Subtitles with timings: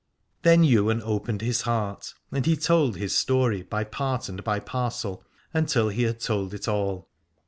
[0.41, 5.23] Then Ywain opened his heart, and he told his story by part and by parcel,
[5.53, 7.07] until he had told it all.